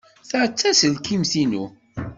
[0.29, 1.63] Ta d taselkimt-inu.